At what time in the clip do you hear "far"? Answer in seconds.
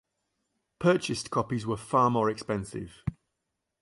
1.77-2.09